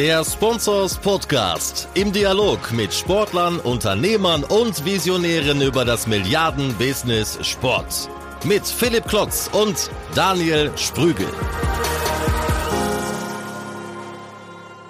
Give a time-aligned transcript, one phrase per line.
[0.00, 8.08] Der Sponsors Podcast im Dialog mit Sportlern, Unternehmern und Visionären über das Milliarden-Business Sport.
[8.42, 11.26] Mit Philipp Klotz und Daniel Sprügel.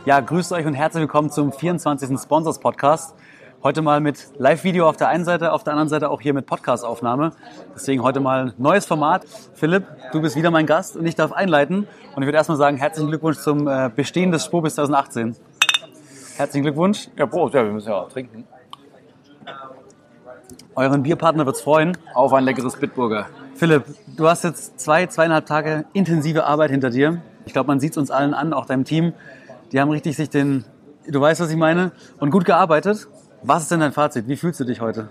[0.04, 2.16] Ja, grüßt euch und herzlich willkommen zum 24.
[2.16, 3.16] Sponsors Podcast.
[3.62, 6.46] Heute mal mit Live-Video auf der einen Seite, auf der anderen Seite auch hier mit
[6.46, 7.32] Podcast-Aufnahme.
[7.74, 9.26] Deswegen heute mal ein neues Format.
[9.52, 11.86] Philipp, du bist wieder mein Gast und ich darf einleiten.
[12.16, 15.36] Und ich würde erstmal sagen, herzlichen Glückwunsch zum äh, Bestehen des Spur bis 2018.
[16.38, 17.08] Herzlichen Glückwunsch.
[17.18, 18.46] Ja, Prost, ja, wir müssen ja auch trinken.
[20.74, 21.98] Euren Bierpartner wird's freuen.
[22.14, 23.26] Auf ein leckeres Bitburger.
[23.56, 23.84] Philipp,
[24.16, 27.20] du hast jetzt zwei, zweieinhalb Tage intensive Arbeit hinter dir.
[27.44, 29.12] Ich glaube, man sieht es uns allen an, auch deinem Team.
[29.72, 30.64] Die haben richtig sich den,
[31.06, 33.06] du weißt, was ich meine, und gut gearbeitet.
[33.42, 34.28] Was ist denn dein Fazit?
[34.28, 35.08] Wie fühlst du dich heute?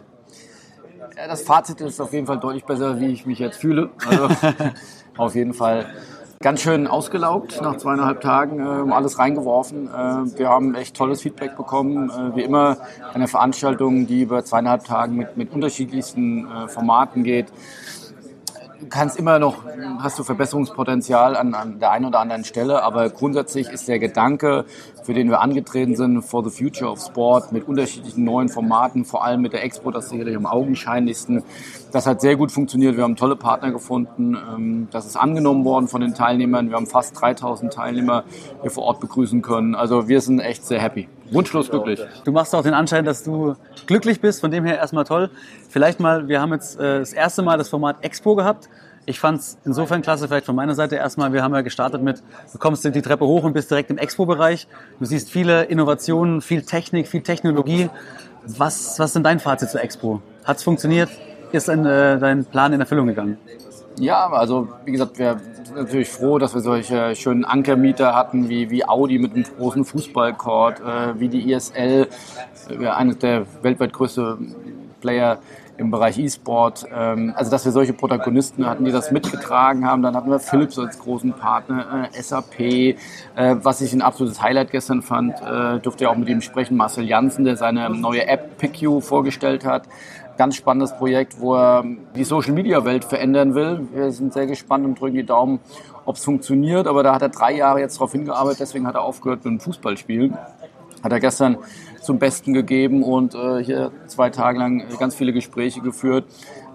[1.17, 3.89] Ja, das Fazit ist auf jeden Fall deutlich besser, wie ich mich jetzt fühle.
[4.07, 4.29] Also
[5.17, 5.87] auf jeden Fall
[6.39, 9.87] ganz schön ausgelaugt nach zweieinhalb Tagen, äh, alles reingeworfen.
[9.87, 12.09] Äh, wir haben echt tolles Feedback bekommen.
[12.09, 12.77] Äh, wie immer
[13.13, 17.47] eine Veranstaltung, die über zweieinhalb Tagen mit, mit unterschiedlichsten äh, Formaten geht
[18.89, 19.63] kannst immer noch,
[19.99, 24.65] hast du Verbesserungspotenzial an, an der einen oder anderen Stelle, aber grundsätzlich ist der Gedanke,
[25.03, 29.23] für den wir angetreten sind, for the future of sport, mit unterschiedlichen neuen Formaten, vor
[29.23, 31.43] allem mit der Expo, das sicherlich am augenscheinlichsten,
[31.91, 32.95] das hat sehr gut funktioniert.
[32.95, 34.35] Wir haben tolle Partner gefunden.
[34.35, 36.69] Ähm, das ist angenommen worden von den Teilnehmern.
[36.69, 38.23] Wir haben fast 3000 Teilnehmer
[38.61, 39.75] hier vor Ort begrüßen können.
[39.75, 41.07] Also wir sind echt sehr happy.
[41.31, 41.99] Wunschlos glücklich.
[42.23, 45.29] Du machst auch den Anschein, dass du glücklich bist, von dem her erstmal toll.
[45.69, 48.69] Vielleicht mal, wir haben jetzt äh, das erste Mal das Format Expo gehabt.
[49.05, 52.21] Ich fand es insofern klasse, vielleicht von meiner Seite erstmal, wir haben ja gestartet mit,
[52.51, 54.67] du kommst die Treppe hoch und bist direkt im Expo-Bereich.
[54.99, 57.89] Du siehst viele Innovationen, viel Technik, viel Technologie.
[58.45, 60.21] Was, was ist denn dein Fazit zur Expo?
[60.43, 61.09] Hat es funktioniert?
[61.51, 63.37] Ist in, äh, dein Plan in Erfüllung gegangen?
[63.99, 68.69] Ja, also wie gesagt, wir sind natürlich froh, dass wir solche schönen Ankermieter hatten wie,
[68.69, 72.07] wie Audi mit einem großen Fußballcourt, äh, wie die ISL,
[72.69, 74.37] äh, eines der weltweit größte
[75.01, 75.39] Player
[75.79, 76.85] im Bereich E-Sport.
[76.93, 80.01] Ähm, also dass wir solche Protagonisten hatten, die das mitgetragen haben.
[80.01, 82.95] Dann hatten wir Philips als großen Partner, äh, SAP, äh,
[83.35, 87.05] was ich ein absolutes Highlight gestern fand, äh, durfte ja auch mit ihm sprechen, Marcel
[87.05, 89.83] Janssen, der seine neue App PickU vorgestellt hat.
[90.37, 91.83] Ganz spannendes Projekt, wo er
[92.15, 93.87] die Social-Media-Welt verändern will.
[93.93, 95.59] Wir sind sehr gespannt und drücken die Daumen,
[96.05, 96.87] ob es funktioniert.
[96.87, 99.59] Aber da hat er drei Jahre jetzt darauf hingearbeitet, deswegen hat er aufgehört mit dem
[99.59, 100.37] Fußballspielen.
[101.03, 101.57] Hat er gestern
[102.01, 106.25] zum Besten gegeben und äh, hier zwei Tage lang ganz viele Gespräche geführt.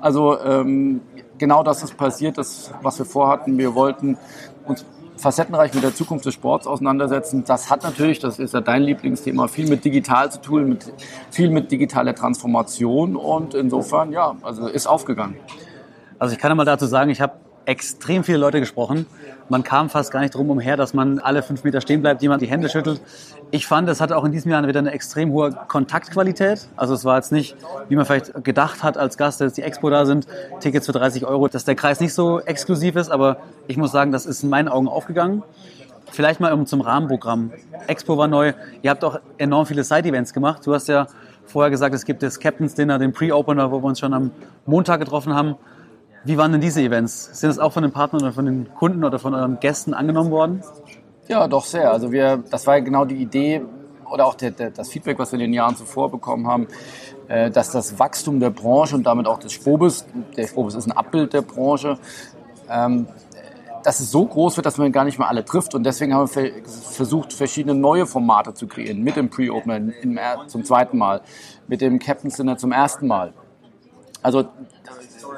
[0.00, 1.00] Also ähm,
[1.38, 3.58] genau das ist passiert, das, was wir vorhatten.
[3.58, 4.18] Wir wollten
[4.66, 4.84] uns
[5.16, 7.44] facettenreich mit der Zukunft des Sports auseinandersetzen.
[7.46, 10.92] Das hat natürlich, das ist ja dein Lieblingsthema, viel mit digital zu tun, mit,
[11.30, 15.36] viel mit digitaler Transformation und insofern, ja, also ist aufgegangen.
[16.18, 17.34] Also ich kann einmal dazu sagen, ich habe
[17.66, 19.06] extrem viele Leute gesprochen.
[19.48, 22.40] Man kam fast gar nicht drum umher, dass man alle fünf Meter stehen bleibt, jemand
[22.42, 23.00] die Hände schüttelt.
[23.50, 26.66] Ich fand, es hatte auch in diesem Jahr wieder eine extrem hohe Kontaktqualität.
[26.76, 27.56] Also es war jetzt nicht,
[27.88, 30.26] wie man vielleicht gedacht hat als Gast, dass die Expo da sind,
[30.60, 33.10] Tickets für 30 Euro, dass der Kreis nicht so exklusiv ist.
[33.10, 35.42] Aber ich muss sagen, das ist in meinen Augen aufgegangen.
[36.10, 37.52] Vielleicht mal zum Rahmenprogramm.
[37.86, 38.52] Expo war neu.
[38.82, 40.64] Ihr habt auch enorm viele Side-Events gemacht.
[40.64, 41.06] Du hast ja
[41.44, 44.30] vorher gesagt, es gibt das Captain's Dinner, den Pre-Opener, wo wir uns schon am
[44.64, 45.56] Montag getroffen haben.
[46.24, 47.38] Wie waren denn diese Events?
[47.38, 50.30] Sind es auch von den Partnern oder von den Kunden oder von euren Gästen angenommen
[50.30, 50.62] worden?
[51.28, 51.92] Ja, doch sehr.
[51.92, 53.62] Also wir, das war genau die Idee
[54.10, 56.68] oder auch der, der, das Feedback, was wir in den Jahren zuvor bekommen haben,
[57.28, 60.92] äh, dass das Wachstum der Branche und damit auch des Schwobes, der Schwobes ist ein
[60.92, 61.98] Abbild der Branche,
[62.70, 63.06] ähm,
[63.82, 65.74] dass es so groß wird, dass man gar nicht mehr alle trifft.
[65.74, 69.02] Und deswegen haben wir versucht, verschiedene neue Formate zu kreieren.
[69.02, 71.20] Mit dem Pre-Opener zum zweiten Mal,
[71.66, 73.34] mit dem Captain's Dinner zum ersten Mal.
[74.22, 74.48] Also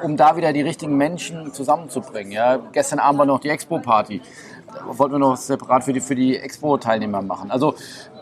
[0.03, 2.31] um da wieder die richtigen Menschen zusammenzubringen.
[2.31, 2.57] Ja.
[2.71, 4.21] Gestern Abend war noch die Expo-Party.
[4.85, 7.51] Wollten wir noch separat für die, für die Expo-Teilnehmer machen.
[7.51, 7.75] Also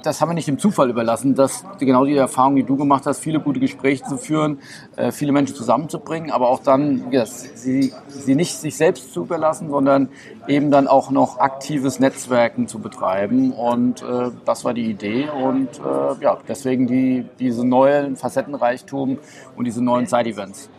[0.05, 3.19] das haben wir nicht dem Zufall überlassen, dass genau die Erfahrung, die du gemacht hast,
[3.19, 4.59] viele gute Gespräche zu führen,
[4.95, 9.69] äh, viele Menschen zusammenzubringen, aber auch dann ja, sie, sie nicht sich selbst zu überlassen,
[9.69, 10.09] sondern
[10.47, 13.51] eben dann auch noch aktives Netzwerken zu betreiben.
[13.51, 15.28] Und äh, das war die Idee.
[15.29, 19.17] Und äh, ja, deswegen die, diese neuen Facettenreichtum
[19.55, 20.69] und diese neuen Side-Events.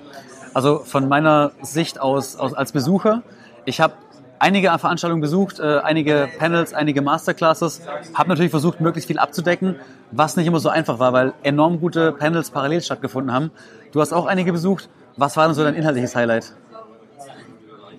[0.57, 3.23] Also von meiner Sicht aus, aus als Besucher,
[3.67, 3.93] ich habe
[4.39, 7.83] einige Veranstaltungen besucht, äh, einige Panels, einige Masterclasses,
[8.15, 9.77] habe natürlich versucht, möglichst viel abzudecken,
[10.13, 13.51] was nicht immer so einfach war, weil enorm gute Panels parallel stattgefunden haben.
[13.93, 14.89] Du hast auch einige besucht.
[15.19, 16.55] Was war denn so dein inhaltliches Highlight?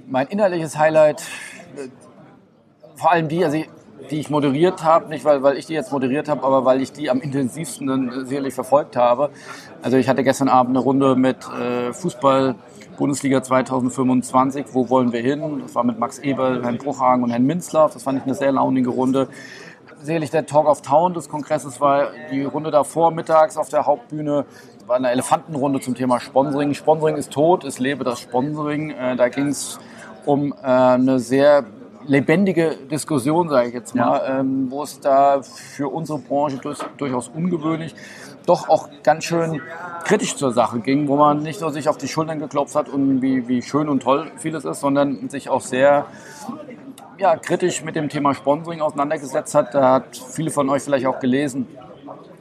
[0.07, 1.21] Mein inhaltliches Highlight,
[1.75, 1.89] äh,
[2.95, 3.63] vor allem die, also
[4.09, 6.91] die ich moderiert habe, nicht weil, weil ich die jetzt moderiert habe, aber weil ich
[6.91, 9.29] die am intensivsten dann sicherlich verfolgt habe.
[9.81, 12.55] Also ich hatte gestern Abend eine Runde mit äh, Fußball
[12.97, 15.61] Bundesliga 2025, wo wollen wir hin?
[15.61, 17.94] Das war mit Max Eberl, Herrn Bruchhagen und Herrn Minzlaff.
[17.94, 19.27] Das fand ich eine sehr launige Runde.
[20.01, 24.45] sicherlich der Talk of Town des Kongresses war die Runde davor mittags auf der Hauptbühne
[24.88, 26.73] war eine Elefantenrunde zum Thema Sponsoring.
[26.73, 28.91] Sponsoring ist tot, es lebe das Sponsoring.
[28.91, 29.79] Äh, da ging es
[30.25, 31.65] um äh, eine sehr
[32.07, 34.39] lebendige Diskussion, sage ich jetzt mal, ja.
[34.39, 37.94] ähm, wo es da für unsere Branche durch, durchaus ungewöhnlich
[38.45, 39.62] doch auch ganz schön
[40.06, 43.21] kritisch zur Sache ging, wo man nicht nur sich auf die Schultern geklopft hat und
[43.21, 46.06] wie, wie schön und toll vieles ist, sondern sich auch sehr
[47.18, 49.75] ja, kritisch mit dem Thema Sponsoring auseinandergesetzt hat.
[49.75, 51.68] Da hat viele von euch vielleicht auch gelesen.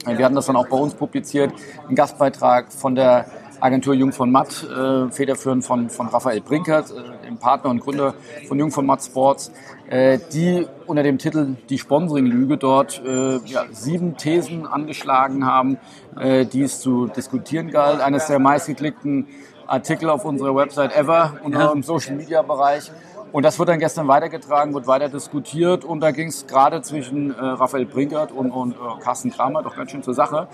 [0.07, 1.53] Wir hatten das dann auch bei uns publiziert,
[1.89, 3.27] ein Gastbeitrag von der
[3.61, 8.14] Agentur Jung von Matt, äh, federführend von, von Raphael Brinkert, äh, dem Partner und Gründer
[8.47, 9.50] von Jung von Matt Sports,
[9.88, 15.79] äh, die unter dem Titel Die Sponsoring-Lüge dort äh, ja, sieben Thesen angeschlagen haben,
[16.19, 18.00] äh, die es zu diskutieren galt.
[18.00, 19.26] Eines der meistgeklickten
[19.67, 21.73] Artikel auf unserer Website ever und ja.
[21.73, 22.91] im Social-Media-Bereich.
[23.33, 27.35] Und das wird dann gestern weitergetragen, wird weiter diskutiert und da ging es gerade zwischen
[27.35, 30.49] äh, Raphael Brinkert und, und äh, Carsten Kramer doch ganz schön zur Sache.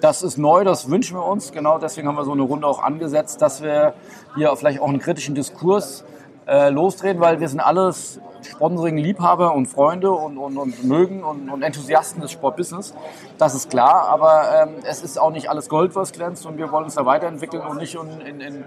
[0.00, 1.52] Das ist neu, das wünschen wir uns.
[1.52, 3.94] Genau deswegen haben wir so eine Runde auch angesetzt, dass wir
[4.34, 6.04] hier vielleicht auch einen kritischen Diskurs
[6.46, 11.62] äh, losdrehen, weil wir sind alles Sponsoring-Liebhaber und Freunde und, und, und mögen und, und,
[11.62, 12.94] Enthusiasten des Sportbusiness.
[13.38, 16.72] Das ist klar, aber ähm, es ist auch nicht alles Gold, was glänzt und wir
[16.72, 18.64] wollen uns da weiterentwickeln und nicht in, in, in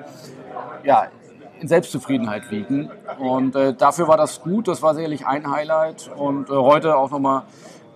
[0.84, 1.08] ja,
[1.60, 2.90] in Selbstzufriedenheit wiegen.
[3.20, 6.12] Und äh, dafür war das gut, das war sicherlich ein Highlight.
[6.16, 7.44] Und äh, heute auch nochmal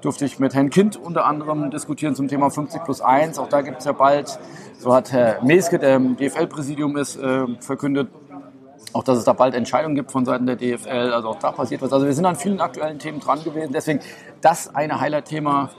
[0.02, 3.38] durfte ich mit Herrn Kind unter anderem diskutieren zum Thema 50 plus 1.
[3.38, 4.40] Auch da gibt es ja bald,
[4.78, 8.10] so hat Herr Meske, der im DFL-Präsidium ist, äh, verkündet,
[8.94, 11.13] auch dass es da bald Entscheidungen gibt von Seiten der DFL.
[11.13, 11.94] Also auch da passiert was.
[11.94, 13.71] Also wir sind an vielen aktuellen Themen dran gewesen.
[13.74, 14.00] Deswegen
[14.41, 15.69] das eine Highlight-Thema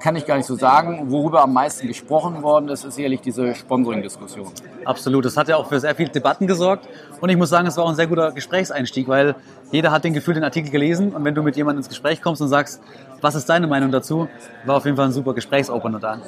[0.00, 1.10] kann ich gar nicht so sagen.
[1.10, 4.48] Worüber am meisten gesprochen worden ist, ist sicherlich diese Sponsoring-Diskussion.
[4.84, 5.24] Absolut.
[5.24, 6.88] Das hat ja auch für sehr viele Debatten gesorgt.
[7.20, 9.34] Und ich muss sagen, es war auch ein sehr guter Gesprächseinstieg, weil
[9.70, 11.12] jeder hat den Gefühl den Artikel gelesen.
[11.14, 12.80] Und wenn du mit jemandem ins Gespräch kommst und sagst,
[13.20, 14.28] was ist deine Meinung dazu,
[14.64, 16.18] war auf jeden Fall ein super Gesprächsopener da.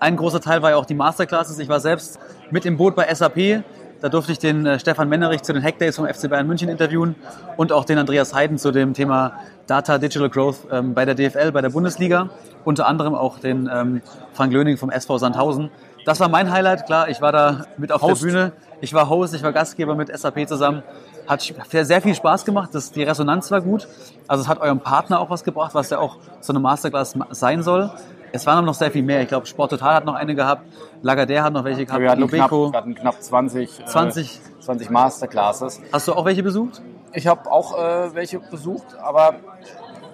[0.00, 1.58] Ein großer Teil war ja auch die Masterclasses.
[1.58, 2.18] Ich war selbst
[2.50, 3.64] mit im Boot bei SAP
[4.00, 7.16] da durfte ich den äh, Stefan Mennerich zu den Hackdays vom FC Bayern München interviewen
[7.56, 11.52] und auch den Andreas Heiden zu dem Thema Data Digital Growth ähm, bei der DFL,
[11.52, 12.30] bei der Bundesliga.
[12.64, 14.02] Unter anderem auch den ähm,
[14.32, 15.70] Frank Löning vom SV Sandhausen.
[16.04, 16.86] Das war mein Highlight.
[16.86, 18.22] Klar, ich war da mit auf Host.
[18.22, 18.52] der Bühne.
[18.80, 20.82] Ich war Host, ich war Gastgeber mit SAP zusammen.
[21.26, 22.70] Hat sehr viel Spaß gemacht.
[22.72, 23.88] Das, die Resonanz war gut.
[24.26, 27.62] Also es hat eurem Partner auch was gebracht, was ja auch so eine Masterclass sein
[27.62, 27.90] soll.
[28.32, 29.22] Es waren noch sehr viel mehr.
[29.22, 30.62] Ich glaube, Sport Total hat noch eine gehabt.
[31.02, 32.00] Lagardère hat noch welche gehabt.
[32.00, 34.36] Wir hatten, knapp, wir hatten knapp 20, 20.
[34.36, 35.80] Äh, 20 Masterclasses.
[35.92, 36.82] Hast du auch welche besucht?
[37.14, 39.36] Ich habe auch äh, welche besucht, aber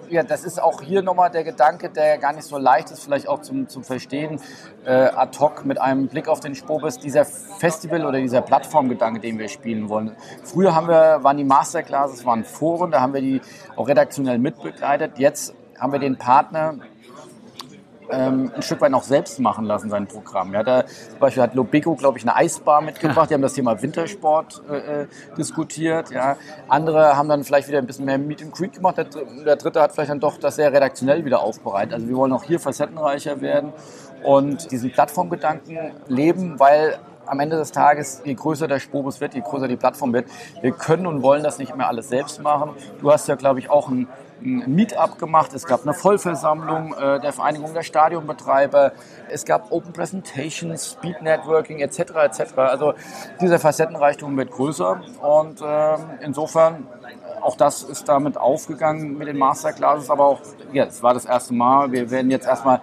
[0.09, 3.27] ja, das ist auch hier nochmal der Gedanke, der gar nicht so leicht ist, vielleicht
[3.27, 4.39] auch zum, zum Verstehen,
[4.85, 9.39] äh, ad hoc mit einem Blick auf den Spobis, dieser Festival- oder dieser Plattformgedanke, den
[9.39, 10.15] wir spielen wollen.
[10.43, 13.41] Früher haben wir, waren die Masterclasses, waren Foren, da haben wir die
[13.75, 15.17] auch redaktionell mitbegleitet.
[15.17, 16.75] Jetzt haben wir den Partner,
[18.09, 20.53] ähm, ein Stück weit auch selbst machen lassen, sein Programm.
[20.53, 23.29] Ja, da, zum Beispiel hat Lobeco, glaube ich, eine Eisbar mitgebracht.
[23.29, 25.07] Die haben das Thema Wintersport äh, äh,
[25.37, 26.11] diskutiert.
[26.11, 26.37] Ja.
[26.67, 28.97] Andere haben dann vielleicht wieder ein bisschen mehr Meet and Creek gemacht.
[28.97, 29.05] Der,
[29.45, 31.93] der dritte hat vielleicht dann doch das sehr redaktionell wieder aufbereitet.
[31.93, 33.73] Also wir wollen auch hier facettenreicher werden
[34.23, 39.41] und diesen Plattformgedanken leben, weil am Ende des Tages, je größer der Spobus wird, je
[39.41, 40.27] größer die Plattform wird,
[40.61, 42.71] wir können und wollen das nicht mehr alles selbst machen.
[43.01, 44.07] Du hast ja, glaube ich, auch ein
[44.41, 48.91] ein Meetup gemacht, es gab eine Vollversammlung äh, der Vereinigung der Stadionbetreiber,
[49.29, 51.99] es gab Open Presentations, Speed Networking etc.
[51.99, 52.57] etc.
[52.57, 52.93] Also
[53.41, 56.87] dieser Facettenreichtum wird größer und äh, insofern
[57.41, 60.41] auch das ist damit aufgegangen mit den Masterclasses, aber auch,
[60.73, 61.91] ja, es war das erste Mal.
[61.91, 62.81] Wir werden jetzt erstmal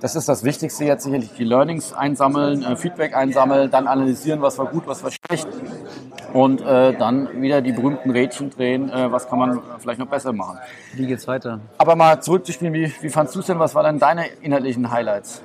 [0.00, 4.58] das ist das Wichtigste jetzt sicherlich die Learnings einsammeln, äh, Feedback einsammeln, dann analysieren, was
[4.58, 5.48] war gut, was war schlecht
[6.32, 10.32] und äh, dann wieder die berühmten Rädchen drehen, äh, was kann man vielleicht noch besser
[10.32, 10.58] machen.
[10.94, 11.60] Wie geht's weiter?
[11.78, 13.58] Aber mal zurückzuspielen, wie, wie fandst du es denn?
[13.58, 15.42] Was waren denn deine inhaltlichen Highlights?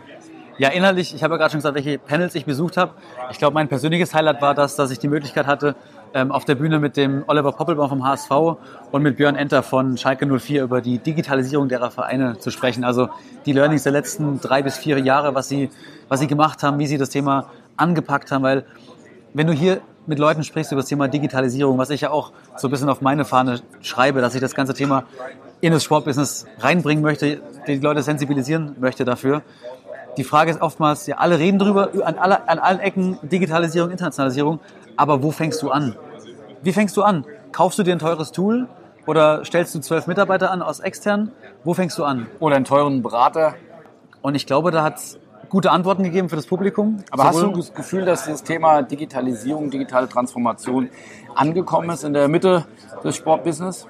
[0.57, 2.93] Ja, inhaltlich, ich habe ja gerade schon gesagt, welche Panels ich besucht habe.
[3.31, 5.75] Ich glaube, mein persönliches Highlight war das, dass ich die Möglichkeit hatte,
[6.13, 8.31] ähm, auf der Bühne mit dem Oliver Poppelbaum vom HSV
[8.91, 12.83] und mit Björn Enter von Schalke 04 über die Digitalisierung derer Vereine zu sprechen.
[12.83, 13.09] Also
[13.45, 15.69] die Learnings der letzten drei bis vier Jahre, was sie,
[16.07, 18.65] was sie gemacht haben, wie sie das Thema angepackt haben, weil
[19.33, 22.67] wenn du hier mit Leuten sprichst über das Thema Digitalisierung, was ich ja auch so
[22.67, 25.05] ein bisschen auf meine Fahne schreibe, dass ich das ganze Thema
[25.61, 29.43] in das Sportbusiness reinbringen möchte, die Leute sensibilisieren möchte dafür.
[30.17, 34.59] Die Frage ist oftmals, ja, alle reden drüber, an, alle, an allen Ecken Digitalisierung, Internationalisierung,
[34.97, 35.95] aber wo fängst du an?
[36.61, 37.25] Wie fängst du an?
[37.51, 38.67] Kaufst du dir ein teures Tool
[39.05, 41.31] oder stellst du zwölf Mitarbeiter an aus extern?
[41.63, 42.27] Wo fängst du an?
[42.39, 43.55] Oder einen teuren Berater?
[44.21, 47.03] Und ich glaube, da hat es gute Antworten gegeben für das Publikum.
[47.11, 50.89] Aber hast du das Gefühl, dass das Thema Digitalisierung, digitale Transformation
[51.35, 52.65] angekommen ist in der Mitte
[53.03, 53.85] des Sportbusiness?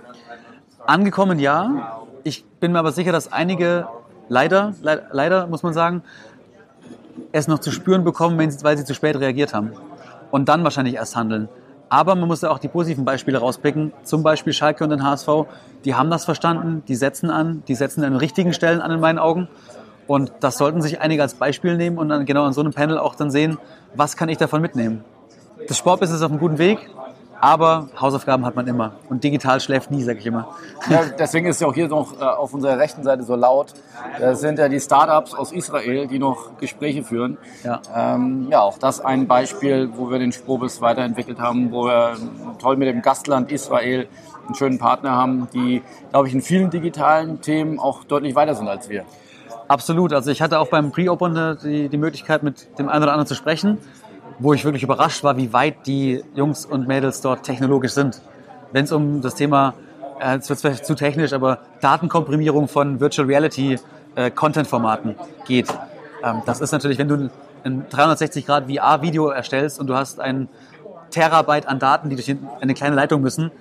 [0.85, 2.01] Angekommen, ja.
[2.23, 3.87] Ich bin mir aber sicher, dass einige,
[4.31, 6.03] leider, le leider muss man sagen,
[7.31, 9.73] es noch zu spüren bekommen, sie, weil sie zu spät reagiert haben.
[10.31, 11.49] Und dann wahrscheinlich erst handeln.
[11.89, 13.91] Aber man muss ja auch die positiven Beispiele rauspicken.
[14.03, 15.27] Zum Beispiel Schalke und den HSV.
[15.83, 19.01] Die haben das verstanden, die setzen an, die setzen an den richtigen Stellen an in
[19.01, 19.49] meinen Augen.
[20.07, 22.97] Und das sollten sich einige als Beispiel nehmen und dann genau in so einem Panel
[22.97, 23.57] auch dann sehen,
[23.93, 25.03] was kann ich davon mitnehmen.
[25.67, 26.89] Das Sportbusiness ist auf einem guten Weg.
[27.41, 28.93] Aber Hausaufgaben hat man immer.
[29.09, 30.47] Und digital schläft nie, sage ich immer.
[30.87, 33.73] Ja, deswegen ist ja auch hier noch äh, auf unserer rechten Seite so laut.
[34.19, 37.39] Das sind ja die Startups aus Israel, die noch Gespräche führen.
[37.63, 42.15] Ja, ähm, ja auch das ein Beispiel, wo wir den Sprobis weiterentwickelt haben, wo wir
[42.59, 44.07] toll mit dem Gastland Israel
[44.45, 45.81] einen schönen Partner haben, die,
[46.11, 49.03] glaube ich, in vielen digitalen Themen auch deutlich weiter sind als wir.
[49.67, 50.13] Absolut.
[50.13, 53.35] Also ich hatte auch beim Pre-Open die, die Möglichkeit, mit dem einen oder anderen zu
[53.35, 53.79] sprechen
[54.39, 58.21] wo ich wirklich überrascht war, wie weit die Jungs und Mädels dort technologisch sind.
[58.71, 59.73] Wenn es um das Thema,
[60.19, 63.79] äh, es wird vielleicht zu technisch, aber Datenkomprimierung von Virtual Reality
[64.15, 65.67] äh, Content-Formaten geht.
[66.23, 67.29] Ähm, das ist natürlich, wenn du
[67.63, 70.49] ein 360 Grad VR-Video erstellst und du hast ein
[71.11, 73.51] Terabyte an Daten, die durch eine kleine Leitung müssen,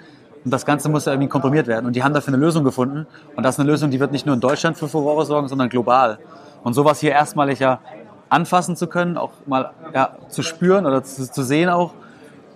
[0.44, 1.86] und das Ganze muss ja irgendwie komprimiert werden.
[1.86, 3.06] Und die haben dafür eine Lösung gefunden.
[3.36, 5.68] Und das ist eine Lösung, die wird nicht nur in Deutschland für Furore sorgen, sondern
[5.68, 6.18] global.
[6.62, 7.80] Und sowas hier erstmalig ja
[8.30, 11.92] anfassen zu können, auch mal ja, zu spüren oder zu, zu, sehen auch,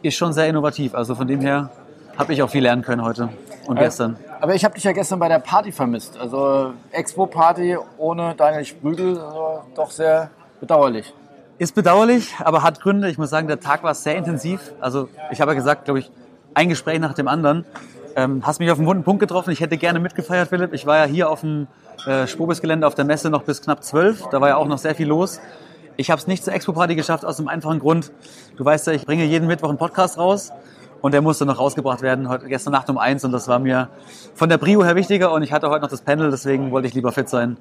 [0.03, 0.95] ist schon sehr innovativ.
[0.95, 1.71] Also von dem her
[2.17, 3.29] habe ich auch viel lernen können heute
[3.67, 4.17] und äh, gestern.
[4.41, 6.19] Aber ich habe dich ja gestern bei der Party vermisst.
[6.19, 11.13] Also Expo-Party ohne Daniel Sprügel, also doch sehr bedauerlich.
[11.59, 13.09] Ist bedauerlich, aber hat Gründe.
[13.11, 14.73] Ich muss sagen, der Tag war sehr intensiv.
[14.81, 16.11] Also ich habe ja gesagt, glaube ich,
[16.55, 17.65] ein Gespräch nach dem anderen.
[18.17, 19.51] Ähm, hast mich auf einen wunden Punkt getroffen.
[19.51, 20.73] Ich hätte gerne mitgefeiert, Philipp.
[20.73, 21.67] Ich war ja hier auf dem
[22.07, 24.25] äh, Spobis-Gelände auf der Messe noch bis knapp zwölf.
[24.31, 25.41] Da war ja auch noch sehr viel los.
[25.97, 28.13] Ich habe es nicht zur Expo-Party geschafft aus dem einfachen Grund.
[28.57, 30.53] Du weißt ja, ich bringe jeden Mittwoch einen Podcast raus
[31.03, 33.89] und der musste noch rausgebracht werden heute, gestern Nacht um eins und das war mir
[34.35, 36.95] von der Brio her wichtiger und ich hatte heute noch das Panel, deswegen wollte ich
[36.95, 37.59] lieber fit sein.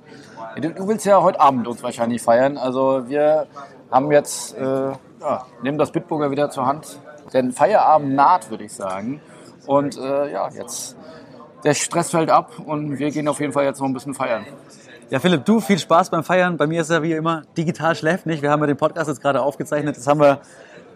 [0.59, 2.57] Du, du willst ja heute Abend uns wahrscheinlich feiern.
[2.57, 3.47] Also wir
[3.91, 6.99] haben jetzt, äh, ja, nehmen das Bitburger wieder zur Hand.
[7.33, 9.21] Denn Feierabend naht, würde ich sagen.
[9.65, 10.95] Und äh, ja, jetzt
[11.63, 14.45] der Stress fällt ab und wir gehen auf jeden Fall jetzt noch ein bisschen feiern.
[15.09, 16.57] Ja, Philipp, du viel Spaß beim Feiern.
[16.57, 18.41] Bei mir ist ja wie immer, digital schläft nicht.
[18.41, 19.95] Wir haben ja den Podcast jetzt gerade aufgezeichnet.
[19.95, 20.39] Jetzt haben wir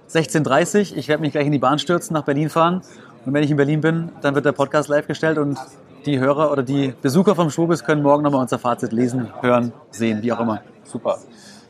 [0.10, 0.98] 16.30 Uhr.
[0.98, 2.82] Ich werde mich gleich in die Bahn stürzen, nach Berlin fahren.
[3.26, 5.60] Und wenn ich in Berlin bin, dann wird der Podcast live gestellt und
[6.06, 10.22] die Hörer oder die Besucher vom Schwobis können morgen nochmal unser Fazit lesen, hören, sehen,
[10.22, 10.62] wie auch immer.
[10.84, 11.18] Super.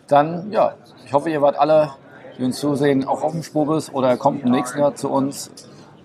[0.08, 0.76] Dann, ja,
[1.06, 1.90] ich hoffe, ihr wart alle,
[2.38, 5.50] die uns zusehen, auch auf dem Schwobis oder kommt im nächsten Jahr zu uns.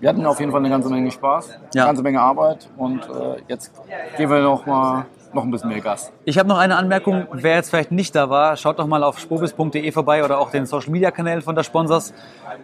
[0.03, 1.83] Wir hatten auf jeden Fall eine ganze Menge Spaß, ja.
[1.83, 3.71] eine ganze Menge Arbeit und äh, jetzt
[4.17, 6.11] gehen wir noch mal noch ein bisschen mehr Gas.
[6.25, 9.17] Ich habe noch eine Anmerkung, wer jetzt vielleicht nicht da war, schaut doch mal auf
[9.17, 12.13] spobis.de vorbei oder auch den Social Media Kanälen von der Sponsors.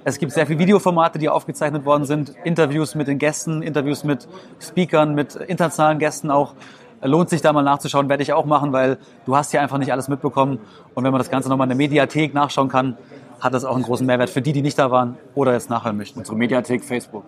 [0.03, 4.27] Es gibt sehr viele Videoformate, die aufgezeichnet worden sind, Interviews mit den Gästen, Interviews mit
[4.59, 6.55] Speakern, mit internationalen Gästen auch.
[7.01, 9.93] Lohnt sich da mal nachzuschauen, werde ich auch machen, weil du hast hier einfach nicht
[9.93, 10.59] alles mitbekommen.
[10.93, 12.97] Und wenn man das Ganze nochmal in der Mediathek nachschauen kann,
[13.39, 15.97] hat das auch einen großen Mehrwert für die, die nicht da waren oder jetzt nachhören
[15.97, 16.19] möchten.
[16.19, 17.25] Unsere Mediathek Facebook.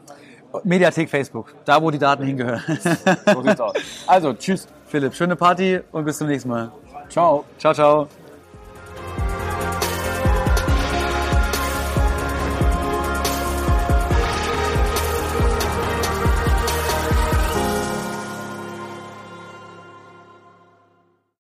[0.64, 2.62] Mediathek Facebook, da wo die Daten hingehören.
[3.34, 3.74] so sieht's aus.
[4.08, 4.68] Also, tschüss.
[4.88, 6.72] Philipp, schöne Party und bis zum nächsten Mal.
[7.08, 7.46] Ciao.
[7.58, 8.21] Ciao, ciao.